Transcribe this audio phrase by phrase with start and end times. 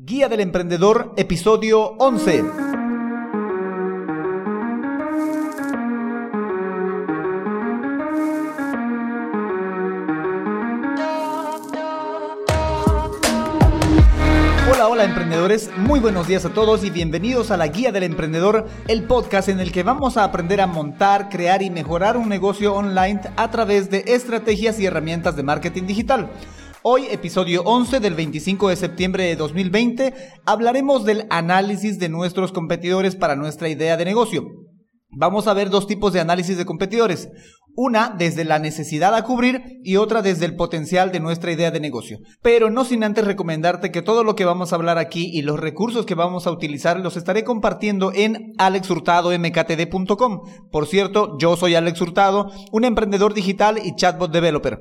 [0.00, 2.44] Guía del Emprendedor, episodio 11.
[14.70, 18.68] Hola, hola emprendedores, muy buenos días a todos y bienvenidos a la Guía del Emprendedor,
[18.86, 22.72] el podcast en el que vamos a aprender a montar, crear y mejorar un negocio
[22.72, 26.30] online a través de estrategias y herramientas de marketing digital.
[26.82, 30.14] Hoy, episodio 11 del 25 de septiembre de 2020,
[30.46, 34.44] hablaremos del análisis de nuestros competidores para nuestra idea de negocio.
[35.10, 37.30] Vamos a ver dos tipos de análisis de competidores.
[37.74, 41.80] Una desde la necesidad a cubrir y otra desde el potencial de nuestra idea de
[41.80, 42.18] negocio.
[42.42, 45.58] Pero no sin antes recomendarte que todo lo que vamos a hablar aquí y los
[45.58, 50.40] recursos que vamos a utilizar los estaré compartiendo en alexhurtadomktd.com.
[50.70, 54.78] Por cierto, yo soy Alex Hurtado, un emprendedor digital y chatbot developer.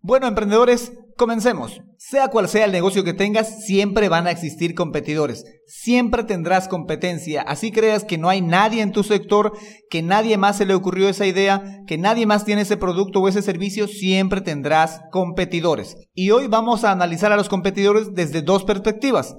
[0.00, 1.80] Bueno, emprendedores, comencemos.
[1.96, 5.44] Sea cual sea el negocio que tengas, siempre van a existir competidores.
[5.66, 7.42] Siempre tendrás competencia.
[7.42, 9.52] Así creas que no hay nadie en tu sector,
[9.90, 13.28] que nadie más se le ocurrió esa idea, que nadie más tiene ese producto o
[13.28, 15.96] ese servicio, siempre tendrás competidores.
[16.14, 19.34] Y hoy vamos a analizar a los competidores desde dos perspectivas.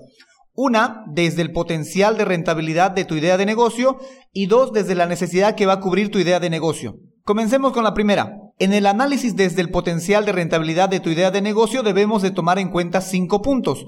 [0.53, 3.97] Una, desde el potencial de rentabilidad de tu idea de negocio
[4.33, 6.97] y dos, desde la necesidad que va a cubrir tu idea de negocio.
[7.23, 8.33] Comencemos con la primera.
[8.61, 12.31] En el análisis desde el potencial de rentabilidad de tu idea de negocio debemos de
[12.31, 13.85] tomar en cuenta cinco puntos.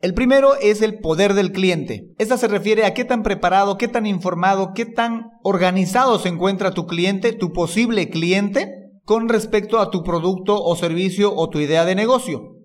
[0.00, 2.08] El primero es el poder del cliente.
[2.18, 6.72] Esta se refiere a qué tan preparado, qué tan informado, qué tan organizado se encuentra
[6.72, 8.74] tu cliente, tu posible cliente,
[9.04, 12.57] con respecto a tu producto o servicio o tu idea de negocio.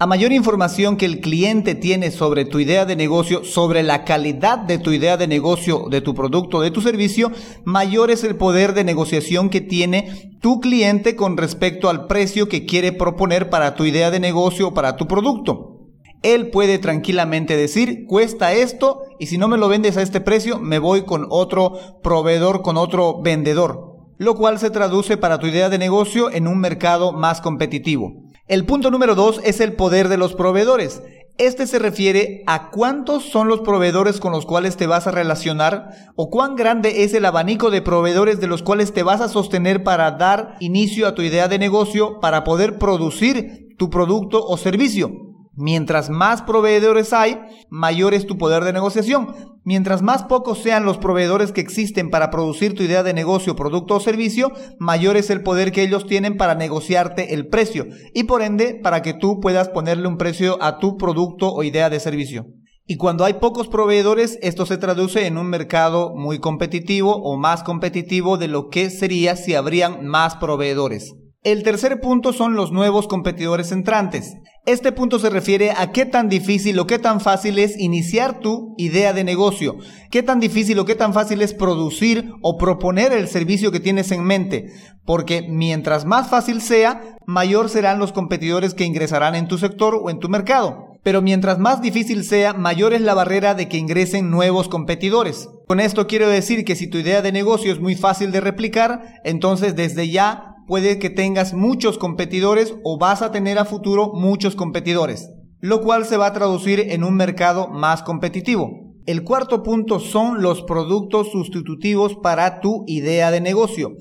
[0.00, 4.56] A mayor información que el cliente tiene sobre tu idea de negocio, sobre la calidad
[4.56, 7.32] de tu idea de negocio, de tu producto, de tu servicio,
[7.64, 12.64] mayor es el poder de negociación que tiene tu cliente con respecto al precio que
[12.64, 15.88] quiere proponer para tu idea de negocio o para tu producto.
[16.22, 20.60] Él puede tranquilamente decir, cuesta esto y si no me lo vendes a este precio,
[20.60, 21.72] me voy con otro
[22.04, 26.60] proveedor, con otro vendedor, lo cual se traduce para tu idea de negocio en un
[26.60, 28.27] mercado más competitivo.
[28.48, 31.02] El punto número dos es el poder de los proveedores.
[31.36, 36.12] Este se refiere a cuántos son los proveedores con los cuales te vas a relacionar
[36.16, 39.84] o cuán grande es el abanico de proveedores de los cuales te vas a sostener
[39.84, 45.27] para dar inicio a tu idea de negocio, para poder producir tu producto o servicio.
[45.60, 49.34] Mientras más proveedores hay, mayor es tu poder de negociación.
[49.64, 53.96] Mientras más pocos sean los proveedores que existen para producir tu idea de negocio, producto
[53.96, 58.42] o servicio, mayor es el poder que ellos tienen para negociarte el precio y por
[58.42, 62.46] ende para que tú puedas ponerle un precio a tu producto o idea de servicio.
[62.86, 67.64] Y cuando hay pocos proveedores, esto se traduce en un mercado muy competitivo o más
[67.64, 71.16] competitivo de lo que sería si habrían más proveedores.
[71.44, 74.34] El tercer punto son los nuevos competidores entrantes.
[74.68, 78.74] Este punto se refiere a qué tan difícil o qué tan fácil es iniciar tu
[78.76, 79.76] idea de negocio,
[80.10, 84.12] qué tan difícil o qué tan fácil es producir o proponer el servicio que tienes
[84.12, 84.66] en mente,
[85.06, 90.10] porque mientras más fácil sea, mayor serán los competidores que ingresarán en tu sector o
[90.10, 90.88] en tu mercado.
[91.02, 95.48] Pero mientras más difícil sea, mayor es la barrera de que ingresen nuevos competidores.
[95.66, 99.20] Con esto quiero decir que si tu idea de negocio es muy fácil de replicar,
[99.24, 104.54] entonces desde ya puede que tengas muchos competidores o vas a tener a futuro muchos
[104.54, 105.30] competidores,
[105.60, 108.94] lo cual se va a traducir en un mercado más competitivo.
[109.06, 113.94] El cuarto punto son los productos sustitutivos para tu idea de negocio.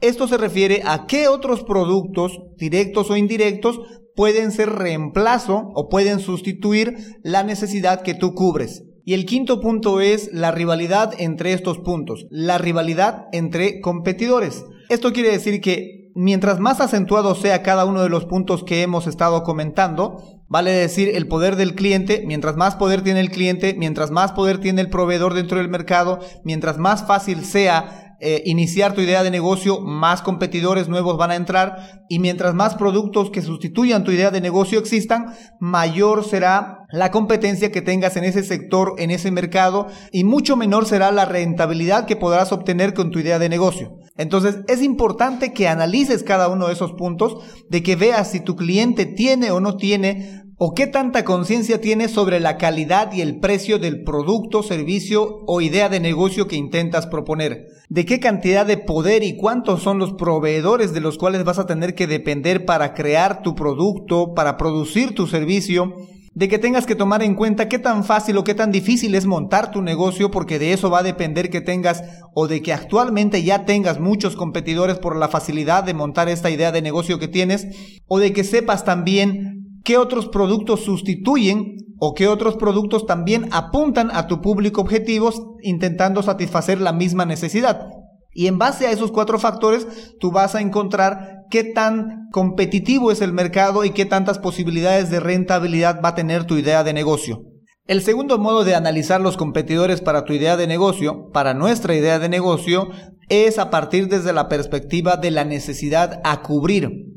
[0.00, 3.80] Esto se refiere a qué otros productos, directos o indirectos,
[4.14, 6.94] pueden ser reemplazo o pueden sustituir
[7.24, 8.84] la necesidad que tú cubres.
[9.04, 14.64] Y el quinto punto es la rivalidad entre estos puntos, la rivalidad entre competidores.
[14.88, 19.06] Esto quiere decir que mientras más acentuado sea cada uno de los puntos que hemos
[19.06, 24.10] estado comentando, vale decir el poder del cliente, mientras más poder tiene el cliente, mientras
[24.10, 29.00] más poder tiene el proveedor dentro del mercado, mientras más fácil sea eh, iniciar tu
[29.00, 34.04] idea de negocio, más competidores nuevos van a entrar y mientras más productos que sustituyan
[34.04, 39.10] tu idea de negocio existan, mayor será la competencia que tengas en ese sector, en
[39.10, 43.48] ese mercado y mucho menor será la rentabilidad que podrás obtener con tu idea de
[43.48, 43.96] negocio.
[44.16, 47.38] Entonces es importante que analices cada uno de esos puntos,
[47.68, 52.12] de que veas si tu cliente tiene o no tiene ¿O qué tanta conciencia tienes
[52.12, 57.08] sobre la calidad y el precio del producto, servicio o idea de negocio que intentas
[57.08, 57.66] proponer?
[57.88, 61.66] ¿De qué cantidad de poder y cuántos son los proveedores de los cuales vas a
[61.66, 65.94] tener que depender para crear tu producto, para producir tu servicio?
[66.36, 69.24] de que tengas que tomar en cuenta qué tan fácil o qué tan difícil es
[69.24, 72.02] montar tu negocio, porque de eso va a depender que tengas
[72.34, 76.72] o de que actualmente ya tengas muchos competidores por la facilidad de montar esta idea
[76.72, 77.68] de negocio que tienes,
[78.08, 84.10] o de que sepas también qué otros productos sustituyen o qué otros productos también apuntan
[84.12, 85.30] a tu público objetivo
[85.62, 87.86] intentando satisfacer la misma necesidad.
[88.32, 89.86] Y en base a esos cuatro factores,
[90.18, 95.20] tú vas a encontrar qué tan competitivo es el mercado y qué tantas posibilidades de
[95.20, 97.42] rentabilidad va a tener tu idea de negocio.
[97.86, 102.18] El segundo modo de analizar los competidores para tu idea de negocio, para nuestra idea
[102.18, 102.88] de negocio,
[103.28, 107.13] es a partir desde la perspectiva de la necesidad a cubrir.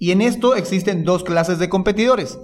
[0.00, 2.38] Y en esto existen dos clases de competidores.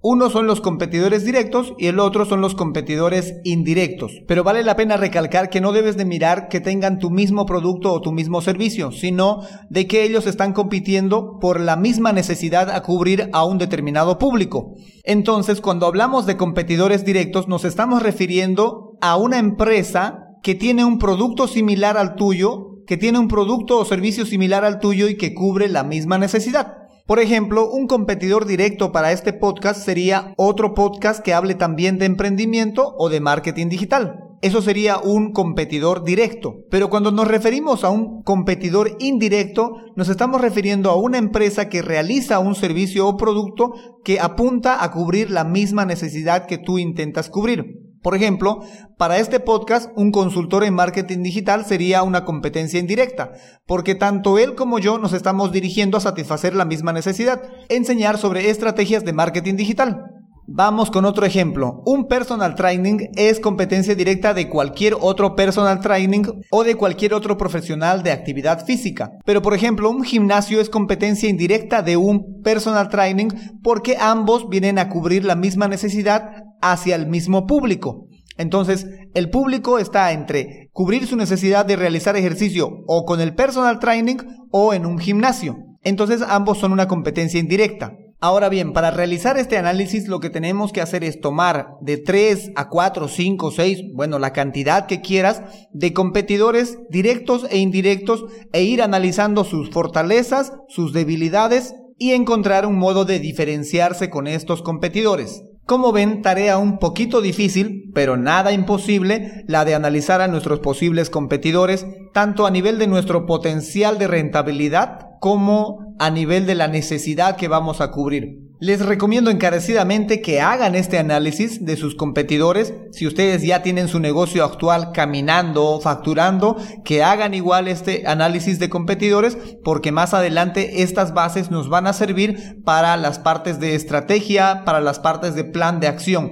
[0.00, 4.12] Uno son los competidores directos y el otro son los competidores indirectos.
[4.26, 7.92] Pero vale la pena recalcar que no debes de mirar que tengan tu mismo producto
[7.92, 12.82] o tu mismo servicio, sino de que ellos están compitiendo por la misma necesidad a
[12.82, 14.72] cubrir a un determinado público.
[15.04, 20.98] Entonces, cuando hablamos de competidores directos, nos estamos refiriendo a una empresa que tiene un
[20.98, 25.34] producto similar al tuyo, que tiene un producto o servicio similar al tuyo y que
[25.34, 26.81] cubre la misma necesidad.
[27.12, 32.06] Por ejemplo, un competidor directo para este podcast sería otro podcast que hable también de
[32.06, 34.30] emprendimiento o de marketing digital.
[34.40, 36.64] Eso sería un competidor directo.
[36.70, 41.82] Pero cuando nos referimos a un competidor indirecto, nos estamos refiriendo a una empresa que
[41.82, 47.28] realiza un servicio o producto que apunta a cubrir la misma necesidad que tú intentas
[47.28, 47.81] cubrir.
[48.02, 48.62] Por ejemplo,
[48.98, 53.32] para este podcast, un consultor en marketing digital sería una competencia indirecta,
[53.64, 58.50] porque tanto él como yo nos estamos dirigiendo a satisfacer la misma necesidad, enseñar sobre
[58.50, 60.04] estrategias de marketing digital.
[60.48, 61.82] Vamos con otro ejemplo.
[61.86, 67.38] Un personal training es competencia directa de cualquier otro personal training o de cualquier otro
[67.38, 69.12] profesional de actividad física.
[69.24, 73.28] Pero por ejemplo, un gimnasio es competencia indirecta de un personal training
[73.62, 78.06] porque ambos vienen a cubrir la misma necesidad hacia el mismo público.
[78.38, 83.78] Entonces, el público está entre cubrir su necesidad de realizar ejercicio o con el personal
[83.78, 84.16] training
[84.50, 85.58] o en un gimnasio.
[85.82, 87.92] Entonces, ambos son una competencia indirecta.
[88.24, 92.52] Ahora bien, para realizar este análisis lo que tenemos que hacer es tomar de 3
[92.54, 95.42] a 4, 5, 6, bueno, la cantidad que quieras
[95.72, 102.78] de competidores directos e indirectos e ir analizando sus fortalezas, sus debilidades y encontrar un
[102.78, 105.42] modo de diferenciarse con estos competidores.
[105.64, 111.08] Como ven, tarea un poquito difícil, pero nada imposible, la de analizar a nuestros posibles
[111.08, 117.36] competidores, tanto a nivel de nuestro potencial de rentabilidad como a nivel de la necesidad
[117.36, 118.38] que vamos a cubrir.
[118.60, 122.72] Les recomiendo encarecidamente que hagan este análisis de sus competidores.
[122.92, 128.60] Si ustedes ya tienen su negocio actual caminando o facturando, que hagan igual este análisis
[128.60, 133.74] de competidores porque más adelante estas bases nos van a servir para las partes de
[133.74, 136.30] estrategia, para las partes de plan de acción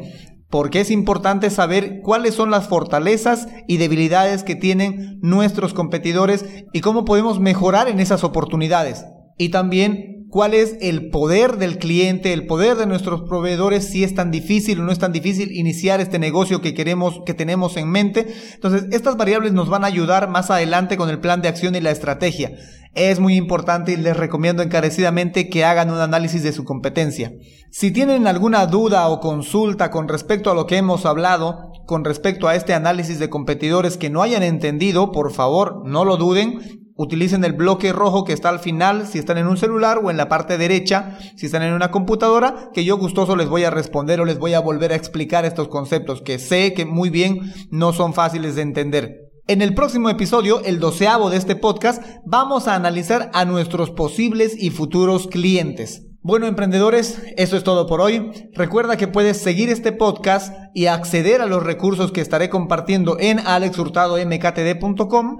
[0.50, 6.80] porque es importante saber cuáles son las fortalezas y debilidades que tienen nuestros competidores y
[6.80, 9.04] cómo podemos mejorar en esas oportunidades.
[9.40, 14.14] Y también cuál es el poder del cliente, el poder de nuestros proveedores, si es
[14.14, 17.88] tan difícil o no es tan difícil iniciar este negocio que queremos, que tenemos en
[17.88, 18.26] mente.
[18.52, 21.80] Entonces, estas variables nos van a ayudar más adelante con el plan de acción y
[21.80, 22.52] la estrategia.
[22.94, 27.32] Es muy importante y les recomiendo encarecidamente que hagan un análisis de su competencia.
[27.70, 32.46] Si tienen alguna duda o consulta con respecto a lo que hemos hablado, con respecto
[32.46, 37.44] a este análisis de competidores que no hayan entendido, por favor, no lo duden, utilicen
[37.44, 40.28] el bloque rojo que está al final si están en un celular o en la
[40.28, 44.26] parte derecha si están en una computadora, que yo gustoso les voy a responder o
[44.26, 48.12] les voy a volver a explicar estos conceptos que sé que muy bien no son
[48.12, 49.16] fáciles de entender.
[49.46, 54.62] En el próximo episodio, el doceavo de este podcast, vamos a analizar a nuestros posibles
[54.62, 56.02] y futuros clientes.
[56.22, 58.30] Bueno, emprendedores, eso es todo por hoy.
[58.52, 63.38] Recuerda que puedes seguir este podcast y acceder a los recursos que estaré compartiendo en
[63.38, 65.38] alexhurtadomktd.com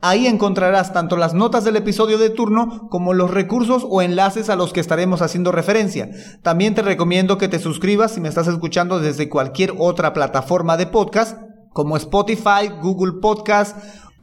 [0.00, 4.54] Ahí encontrarás tanto las notas del episodio de turno como los recursos o enlaces a
[4.54, 6.08] los que estaremos haciendo referencia.
[6.44, 10.86] También te recomiendo que te suscribas si me estás escuchando desde cualquier otra plataforma de
[10.86, 11.36] podcast
[11.70, 13.76] como Spotify, Google Podcast,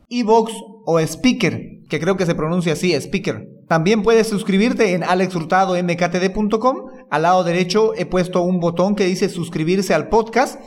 [0.09, 0.53] Evox
[0.85, 3.45] o Speaker, que creo que se pronuncia así, Speaker.
[3.67, 6.77] También puedes suscribirte en alexhurtadomktd.com.
[7.11, 10.57] Al lado derecho he puesto un botón que dice suscribirse al podcast,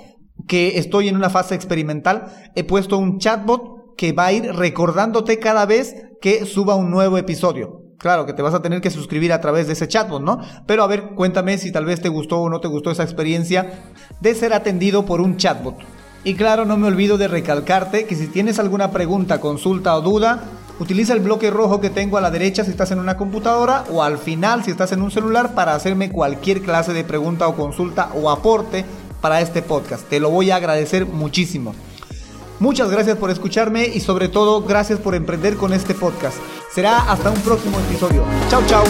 [0.47, 2.27] que estoy en una fase experimental.
[2.55, 7.19] He puesto un chatbot que va a ir recordándote cada vez que suba un nuevo
[7.19, 7.83] episodio.
[7.99, 10.38] Claro que te vas a tener que suscribir a través de ese chatbot, ¿no?
[10.67, 13.90] Pero a ver, cuéntame si tal vez te gustó o no te gustó esa experiencia
[14.21, 15.75] de ser atendido por un chatbot.
[16.23, 20.45] Y claro, no me olvido de recalcarte que si tienes alguna pregunta, consulta o duda,
[20.78, 24.05] utiliza el bloque rojo que tengo a la derecha si estás en una computadora o
[24.05, 28.11] al final si estás en un celular para hacerme cualquier clase de pregunta o consulta
[28.14, 28.85] o aporte
[29.21, 30.09] para este podcast.
[30.09, 31.75] Te lo voy a agradecer muchísimo.
[32.61, 36.38] Muchas gracias por escucharme y sobre todo gracias por emprender con este podcast.
[36.73, 38.25] Será hasta un próximo episodio.
[38.50, 38.85] Chao, chao.